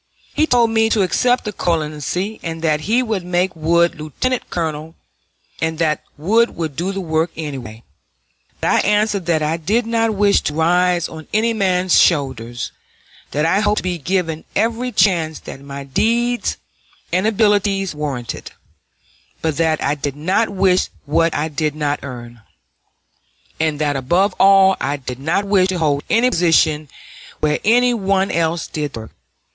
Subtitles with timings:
[0.33, 4.95] He told me to accept the colonelcy, and that he would make Wood lieutenant colonel,
[5.61, 7.83] and that Wood would do the work anyway;
[8.59, 12.71] but I answered that I did not wish to rise on any man's shoulders;
[13.29, 16.57] that I hoped to be given every chance that my deeds
[17.13, 18.53] and abilities warranted;
[19.43, 22.41] but that I did not wish what I did not earn,
[23.59, 26.89] and that above all I did not wish to hold any position
[27.39, 29.11] where any one else did the work.